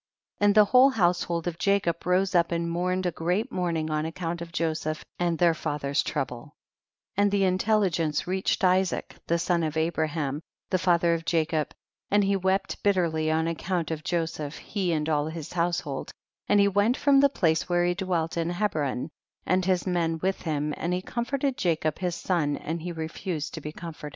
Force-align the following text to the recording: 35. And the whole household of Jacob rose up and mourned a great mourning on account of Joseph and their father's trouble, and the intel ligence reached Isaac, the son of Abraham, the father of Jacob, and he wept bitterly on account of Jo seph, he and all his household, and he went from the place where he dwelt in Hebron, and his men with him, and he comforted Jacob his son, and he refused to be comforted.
35. 0.39 0.45
And 0.47 0.55
the 0.55 0.65
whole 0.65 0.89
household 0.89 1.47
of 1.47 1.59
Jacob 1.59 2.07
rose 2.07 2.33
up 2.33 2.51
and 2.51 2.67
mourned 2.67 3.05
a 3.05 3.11
great 3.11 3.51
mourning 3.51 3.91
on 3.91 4.03
account 4.03 4.41
of 4.41 4.51
Joseph 4.51 5.05
and 5.19 5.37
their 5.37 5.53
father's 5.53 6.01
trouble, 6.01 6.53
and 7.15 7.29
the 7.29 7.41
intel 7.43 7.81
ligence 7.81 8.25
reached 8.25 8.63
Isaac, 8.63 9.17
the 9.27 9.37
son 9.37 9.61
of 9.61 9.77
Abraham, 9.77 10.41
the 10.71 10.79
father 10.79 11.13
of 11.13 11.23
Jacob, 11.23 11.71
and 12.09 12.23
he 12.23 12.35
wept 12.35 12.81
bitterly 12.81 13.29
on 13.29 13.47
account 13.47 13.91
of 13.91 14.03
Jo 14.03 14.25
seph, 14.25 14.57
he 14.57 14.91
and 14.91 15.07
all 15.07 15.27
his 15.27 15.53
household, 15.53 16.11
and 16.49 16.59
he 16.59 16.67
went 16.67 16.97
from 16.97 17.19
the 17.19 17.29
place 17.29 17.69
where 17.69 17.85
he 17.85 17.93
dwelt 17.93 18.37
in 18.37 18.49
Hebron, 18.49 19.11
and 19.45 19.65
his 19.65 19.85
men 19.85 20.17
with 20.23 20.41
him, 20.41 20.73
and 20.77 20.93
he 20.95 21.03
comforted 21.03 21.57
Jacob 21.57 21.99
his 21.99 22.15
son, 22.15 22.57
and 22.57 22.81
he 22.81 22.91
refused 22.91 23.53
to 23.53 23.61
be 23.61 23.71
comforted. 23.71 24.09